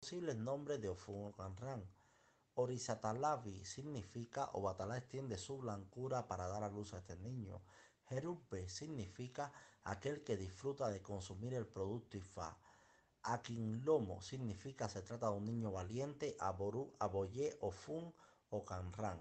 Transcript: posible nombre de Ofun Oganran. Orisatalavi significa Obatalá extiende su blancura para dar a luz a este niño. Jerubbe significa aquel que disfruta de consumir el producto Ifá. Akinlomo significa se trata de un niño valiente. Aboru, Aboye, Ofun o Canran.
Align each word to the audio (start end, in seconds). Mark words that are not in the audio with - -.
posible 0.00 0.34
nombre 0.34 0.78
de 0.78 0.88
Ofun 0.88 1.26
Oganran. 1.26 1.84
Orisatalavi 2.54 3.66
significa 3.66 4.48
Obatalá 4.54 4.96
extiende 4.96 5.36
su 5.36 5.58
blancura 5.58 6.26
para 6.26 6.48
dar 6.48 6.64
a 6.64 6.70
luz 6.70 6.94
a 6.94 6.98
este 6.98 7.16
niño. 7.16 7.60
Jerubbe 8.08 8.66
significa 8.70 9.52
aquel 9.84 10.24
que 10.24 10.38
disfruta 10.38 10.88
de 10.88 11.02
consumir 11.02 11.52
el 11.52 11.66
producto 11.66 12.16
Ifá. 12.16 12.56
Akinlomo 13.24 14.22
significa 14.22 14.88
se 14.88 15.02
trata 15.02 15.28
de 15.28 15.36
un 15.36 15.44
niño 15.44 15.70
valiente. 15.70 16.34
Aboru, 16.40 16.94
Aboye, 16.98 17.58
Ofun 17.60 18.14
o 18.48 18.64
Canran. 18.64 19.20